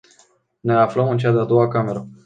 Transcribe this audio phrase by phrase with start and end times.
[0.63, 2.07] Ne aflăm în cea de-a doua cameră.